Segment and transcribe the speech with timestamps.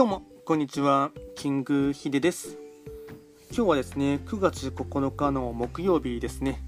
[0.00, 1.10] どうも、こんにちは。
[1.36, 2.56] キングヒデです。
[3.54, 6.62] 今日はですね、9月9日の木曜日ですね。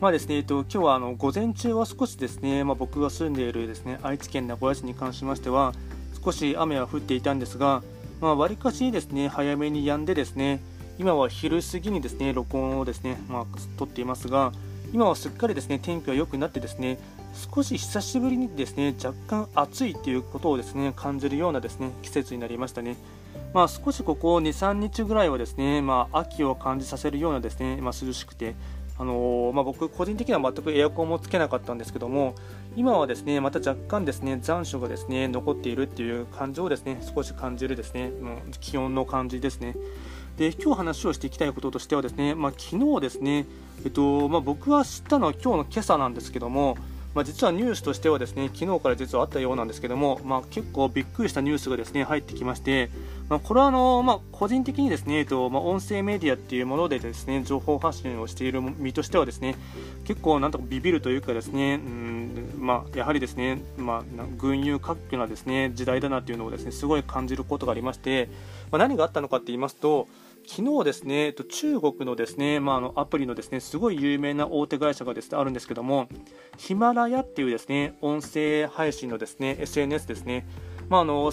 [0.00, 5.72] まあですね、えっと、今日はあの午前中は少しですね、まあ、僕が住んでいるですね、愛知県名古屋市に関しましては、
[6.24, 7.82] 少し雨は降っていたんですが、
[8.20, 10.60] まあ、割かしですね、早めに止んでですね、
[11.00, 14.52] 今は昼過ぎにですね、録音をですね、まあ、撮っていますが、
[14.92, 17.00] 今はすっかりですね、天気が良くなってですね、
[17.32, 22.96] 少し久しぶりにですね若干暑いということをですね感じるようなですね季節になりましたね。
[23.54, 28.54] まあ、少しここ2、3日ぐらいはですね、まあ、秋を感じさせるようなですね、まあ、涼しくて、
[28.98, 32.34] あのー、まあ、僕、個人的には全くエアコンもつけなかったんですけども、
[32.76, 39.76] 今はですねまた若干ですね残暑がですね残っているっていう感情をですね少し感じるですね、うん、気温の感じですね。
[40.38, 43.44] で今日話をしていきたいこととしてはですね、まあ、昨日ですね、
[43.84, 46.78] えっとまあ、僕は知ったのは今日の今朝なんですけども、
[47.14, 52.90] まあ、実はニュースとしてはですね昨日から実はあったようなんですけども、まあ、結構びっくりしたニュースがですね入ってきまして、
[53.28, 59.56] まあ、これはあの、まあ、個人的にですね、えっとまあ、音声メディアっていうものでですね情報発信をしている身としてはですね
[60.04, 64.02] 結構なんとかビビるというかですね、うんまあ、やはりですね、まあ、
[64.38, 68.30] 群雄割拠なですね時代だなというのをですねすごい感じることがありまして、
[68.70, 70.08] まあ、何があったのかと言いますと
[70.46, 76.08] 昨日ですね、中国のですね、まあ、あのアプリのですね、すごい有名な大手会社がですね、あるんですけども、
[76.56, 80.46] ヒマラヤっていうですね、音声配信のですね、SNS ですね、
[80.88, 81.32] まあ、あの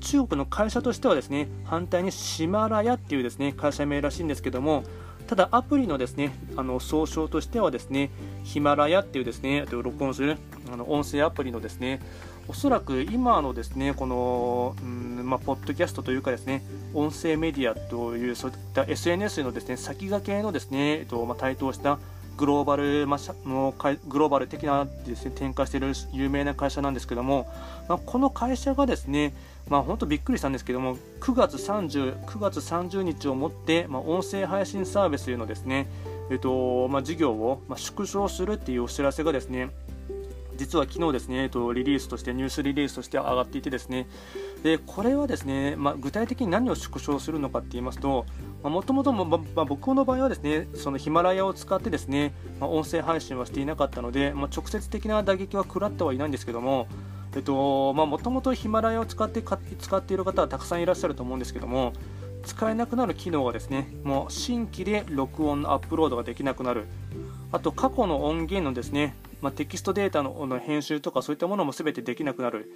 [0.00, 4.84] 中国の会社としてはですね、反対にシマラヤっていうですね、会社名らしいんですけども、
[5.26, 8.10] ただアプリのですね、あの総称としてはですね、
[8.42, 10.36] ヒマラヤっていうですね、録音する
[10.72, 12.00] あの音声アプリのですね、
[12.48, 21.98] おそらく今のですねこの、うんまあ、ポッドキャストというかですね音声メディアというそういった SNS のですね先駆けのですね、えっとまあ、台頭した
[22.36, 23.74] グローバル、まあ、の
[24.08, 27.48] グローバル的なですね展開している有名な会社なんですけども、
[27.88, 29.34] まあ、この会社がですね、
[29.68, 35.86] まあ、本当びっくりしたんですけども9月 ,30 9月30日をもって、まあ、音声配信サービスのですね、
[36.30, 39.70] えっとまあ、事業を、まあ、縮小するっていうお知らせがですね
[40.56, 44.06] 実は昨日ですね、えっと、リリースとしてニュースリリースとして上がっていてですね。
[44.62, 48.24] でこれはですね、まあ、具体的に何を縮小するのかって言いますと
[48.62, 56.88] もともと僕の場合はですねそのヒマラヤを使ってですね、まあ、音声配信はしていなかったので、まあ、直接的な打撃は食らってはいないんですけども
[57.36, 61.92] えっとまあ、もともとヒマラヤを使って使っている方はたくさんいらっしゃると思うんですけども
[62.44, 66.86] 使えなくなる機能がですねもう新規で録音のアップロードができなくなる。
[67.50, 72.72] あと過去の音源のですねまあ、テキストデータの編集とかそういったものも全てできなくなる。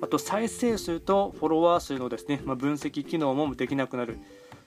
[0.00, 4.18] あと再生数とフォロワー数のですね、まあ、分析機能もできなくなる。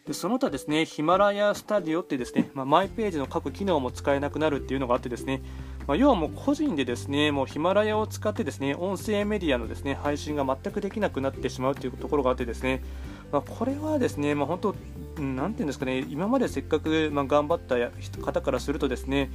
[0.05, 5.41] でその他ですねヒマラヤスタディオってですね、まあ、マイページの各機能も使えなくなるっていうのがあってですね、
[5.87, 12.83] まあ、要はもう個人でですねもうヒマラヤを使ってですね音声メディアのですね配信が全くできなくなってしまうというところがあってですね、
[13.31, 14.75] まあ、これはですね、まあ、本
[15.15, 17.75] 当なんていうんですかね今までせっかくま頑張った
[18.21, 19.31] 方からするとですね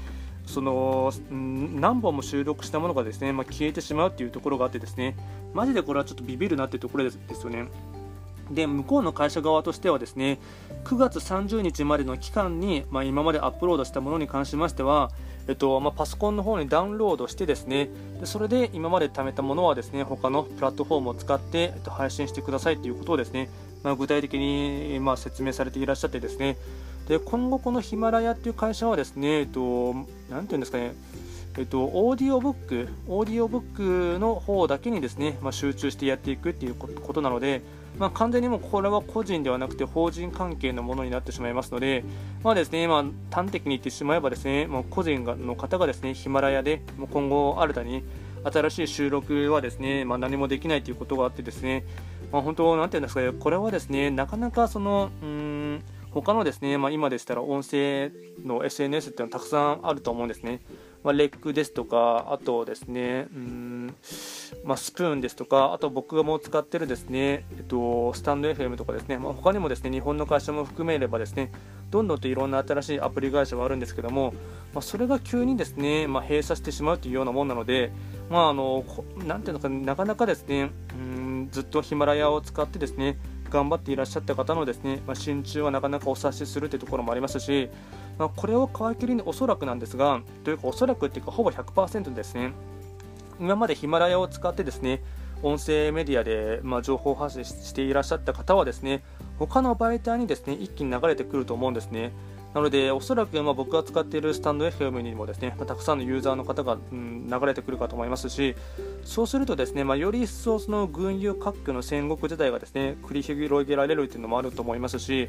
[0.51, 5.17] その何本も収録したものがですね、まあ、消えてしまうっていうところがあってですね
[5.55, 7.67] マジでこれはちょっとビビるなっていうところですですよね。
[8.51, 10.41] で向こうの会社側としてはですね
[10.85, 15.11] 9月30日までの期間に、まあ、今までアップロードしたものに関しましては、
[15.47, 23.49] えっとまあ、パソコンの方にダウンロードしてですねでそれで今まで貯めたものはですね他のプラットフォームを使って、えっと、配信してくださいということをですね、
[23.85, 26.57] まあ、具体的に、まあ、説明されていらっしゃってですね
[27.09, 29.95] で今後、このヒマラヤっていう会社はですね、えっと、
[30.31, 30.93] なんていうんですかね、
[31.59, 37.63] えっと、オーディオブック、オーディオブックの方だけにですね、まあ、集中してやっていくっていうことなので、
[37.99, 42.05] まあ、完全にもうこれは個人ではなくて法人関係のものになってしまいますので、
[42.45, 48.05] まあですね、まあ、端的に言ってしまえばですね、まあ、個人の方がですね、ヒマラヤでもう今後新たに
[48.45, 51.85] 新しい収録はですね、まあ、何もできないということがあってですね、
[52.33, 55.60] まあ、本当、なんていうんですかね、これはですね、なかなかその、うん
[56.13, 58.11] 他のですね、まあ、今でしたら音声
[58.45, 60.61] の SNS っていうのはたくさんあると思うんですね。
[61.03, 63.95] まあ、レックですとか、あとですね、うん、
[64.65, 71.53] まあ、スプーンですとか、あと僕がもう使ってるですね、えっと、スタンド FM とかですね、まあ、他にもですね、日本の会社も含めればですね、
[71.91, 74.35] どんどんといろんな新しいアプリ会社はあるんですけども、
[74.75, 77.93] まあ、それが急にですね、まあ、閉鎖してしまうというようなもんなので、
[78.29, 78.85] まあ、あの、
[79.27, 83.17] なんていうのか、なかなかですね、うん、ずっとヒマラヤを使ってですね、
[83.51, 87.69] 頑張っていらっしゃった方のですね、まあ、心中はなかなかお察しするというところもありますし、
[88.19, 92.53] まあ、これを皮切りにおそらくなんですが、というかおそらくっていうかほぼ100%ですね、
[93.39, 95.03] 今までヒマラヤを使ってですね、
[95.43, 99.03] 音声メディアで、まあ、情報発信していらっしゃった方はですね、
[99.39, 102.13] 他の媒体にですね一気に流れてくると思うんですね。
[102.55, 108.57] なので、おそらくま僕が使っているスタンド FM にもですね、またくさんのユーザーの方が、うん、流れてくるかと思いますし、
[109.05, 115.29] そうするとですね、まあ、より一層その群雄割拠の戦国時代がですね繰り広げられるというのもあると思いますし、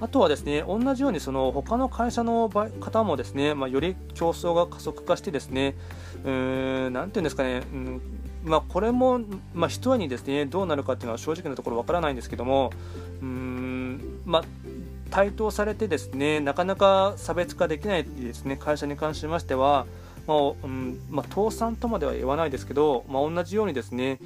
[0.00, 5.74] あとはですね同じようにその他の会社の方もですね、まあ、より競争が加速化してですね、
[6.24, 8.00] うーん、なんていうんですかね、うん
[8.44, 9.20] まあ、これも、
[9.54, 12.72] まあ、一重にですねどうなるかっていうのは正直なところわからないんですけども、
[13.22, 14.44] うーんまあ
[15.10, 19.86] 台頭されてですねなかなか差別化できないですね会社に関しましては、
[20.26, 24.18] まあうんまあ、倒産とまでは言わないですけど、まあ、同じようにですね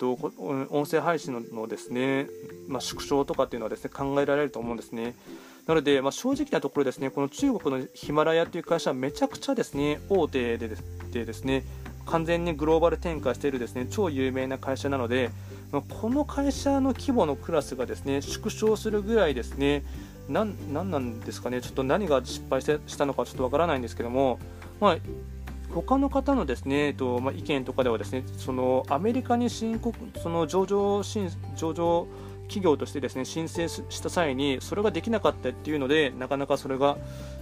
[0.00, 2.28] 音声配信のですね、
[2.68, 5.14] まあ、縮小とかっていうのはですね考えられると思うんですね。
[5.66, 11.62] なので、まあ、正直なところですねこの中国のヒマラヤという会社はめちゃくちゃですね大手でですね
[12.06, 15.30] 完全にグローバル展開しているですね超有名な会社なので、
[15.70, 19.84] まあ、この会社の規模のクラスがですね縮小するぐらいですね
[20.28, 24.38] なんなんなんですかね、ちょっと何が失敗したのかちょっとわからないんですけども、
[24.80, 24.96] まあ、
[25.74, 32.06] 他の方のですね、えっとまあ、意見とかではですね、そのアメリカに申告その上場上場
[32.48, 36.96] 企業としてですね申請した際にそれができなかったっていうのでなかなかそれが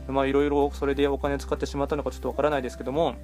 [0.08, 3.14] いろいろそれでお金使ってしまったのかちょっとわからないですけども、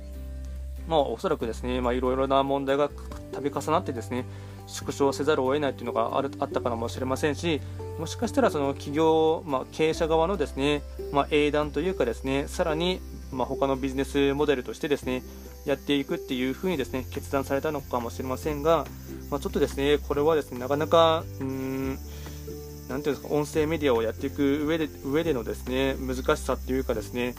[0.89, 2.89] まあ、おそらくですねいろいろな問題が
[3.33, 4.25] 度重なってですね
[4.67, 7.61] 縮小せざるを得ないというのがあるあったかもしれませんし
[7.99, 10.83] もしかしたらその企業、まあ、経営者側のですね、
[11.13, 13.01] まあ、英断というかですねさらに、
[13.31, 15.23] まあ、他のビジネスモデルとしてですね
[15.65, 18.87] やっていくっていうふうにですね決断されたのかもしれませんが、
[19.31, 21.99] まあ、ちょっとですねこれはですねなかなかうん
[22.93, 27.35] なんていうんですか音声メディアをやっていく上で上でのですね難しさっていうかですね、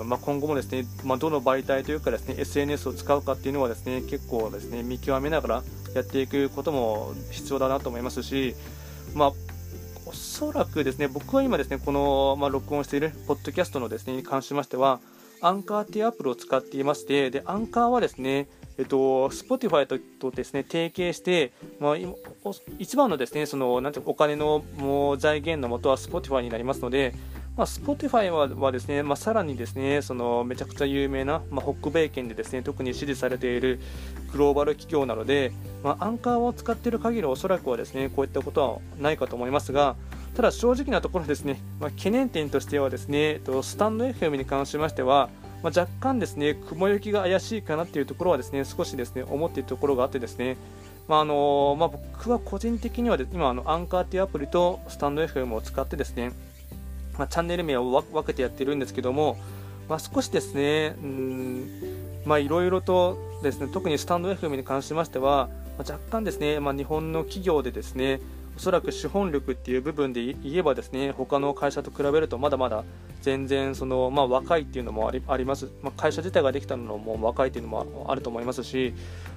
[0.00, 5.62] うんまあ、今後もですね、まあ、どの媒体というかですね SNS を使うかっていうのはですね結構ですね見極めながら
[5.94, 8.54] やっていくことも必要だなと思いますし、
[9.14, 9.32] まあ、
[10.04, 15.00] おそらくですね僕は今ですねこの、まあ、録音しているポッドキャストのですねに関しましては
[15.40, 21.96] アンカーっていうアプリを使っていましてでアンカーはですねえっと、Spotify ととですね提携して、まあ、
[22.78, 27.14] 一番のですねそのなんてお金のもう財源のもとは Spotify になりますので、
[27.56, 33.78] まあ、Spotify ははですね、まあ、さらにですねそのめちゃくちゃ有名な、まあ、北米圏でですね特に支持されている
[34.32, 35.52] グローバル企業なので、
[35.84, 39.94] まあ、アンカーを使っている限りおそらくはですねこういったことはないかと思いますが
[40.34, 45.30] ただ正直なところですね、まあ、懸念点としてはですねスタンド FM に関しましては
[45.64, 50.58] まあ、若干ですね雲行きが怪しいかなっていうところはですね少しですね思っているところがあってですね。
[51.08, 56.32] まああのまあ、僕は個人的には今あのアンカーっていうアプリとスタンド FM を使ってですね、
[57.18, 59.38] まあ、チャンネル名を分けてやってるんですけども、
[59.88, 60.96] まあ、少しですね
[62.26, 68.20] いろいろとですね特にスタンド FM に関しましては、まあ、若干ですね、まあ、日本の企業でですね
[68.56, 72.84] おそらく資本力っていう部分で言えばですね他の会社と比べるとまだまだ
[73.24, 78.92] 全然その、まあ、若いっていうのもありあります、まあ、会社自体ができたのも若いっていうのもあると思いますし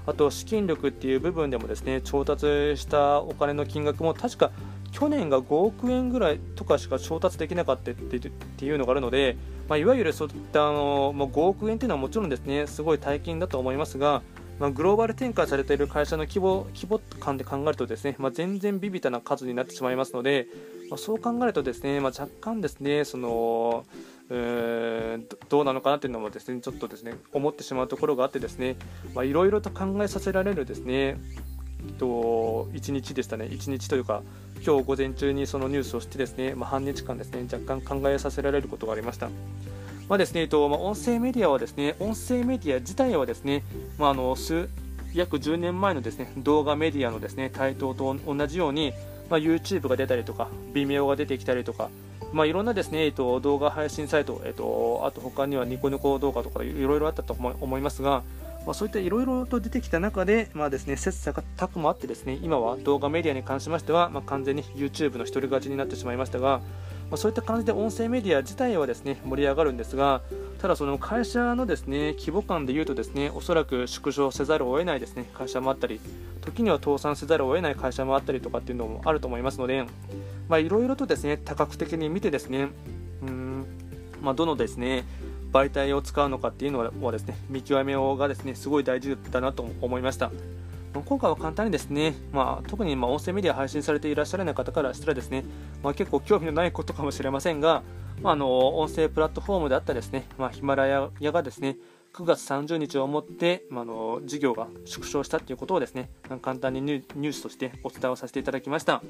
[0.05, 4.51] あと資金力っていう部分でもですね調達したお金の金額も確か
[4.91, 9.37] 去年が5億円ぐらいとかしか調達できなかったっていうのがあるので、
[9.69, 14.21] まあ、いわゆるそういったあの、まあ、5億円っていうのはもちろんですねすごい大金だと思いますが
[14.59, 20.47] まあ、グローバル展開されている会社の規模規模感で考えるとですね、まあ、全然ビビたな数になってしまいますので、
[20.89, 23.85] ま、そう考えるとですね、ま若干ですねその
[24.29, 28.75] どうなのかなというのもですねちょっとですね思ってしまうところがあってですね
[29.23, 31.17] いろいろと考えさせられるですね
[31.97, 34.23] と1日でしたね1日というか
[34.65, 39.29] 今日午前中にそのニュースをしてですね、ま半日間ですね若干考えさせられることがありました。
[40.09, 43.63] まあですねとまあ、音声メディアはですね音声メディア自体はですね、
[43.97, 44.69] まあ、あの数
[45.13, 48.93] 約10年前のですね動画メディアのですね台頭と同じように、
[49.29, 51.89] まあ、YouTube が出たりとか、微妙が出てきたりとか、
[52.33, 58.23] まあ、いろんなですね、えっと、動画配信サイト、えっと、あと他にはニコニコ動画とかいろいろあったと思いますが、
[58.65, 66.59] まあ、そういったいろいろと出てきた中で、まあですね、切磋琢磨あってですね今は動画メディアに関しましては、まあ、完全に YouTube の一人勝ちになってしまいましたが、
[67.09, 70.21] まあ、そういった感じで音声メディア自体はですね盛り上がるんですが
[70.59, 76.01] ただその会社のですね規模感でいうとですねおそらく縮小せざるを得ないですね会社もあったり
[76.41, 79.85] 時には倒産せざるを得ない会社もあったりとかっていうのもあると思いますので
[80.51, 82.69] いろいろとですね多角的に見てですね
[83.21, 83.65] うん、
[84.21, 85.05] まあ、どのですね
[85.51, 90.31] 媒体を使うのかっていうのはですね見極めがですねすごい大事だなと思いました。
[91.05, 95.43] 今回は簡単にですね、まあ、特にま音声メディア配信されていらっしゃらない方からしたらですね、
[95.87, 97.81] まあ、結構興味のないことかもしれませんが、
[98.21, 101.77] まあ、あの音声プラットフォームであったですね、まあ、ヒマラヤがですね
[102.13, 106.09] 9月30日をもって、まあ、の事業が縮小したということをですね
[106.41, 109.01] 簡単にニュースとしてお伝えをさせていただきました。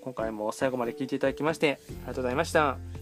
[0.00, 2.97] 今回も最後まで聞いていただきましてありがとうございました。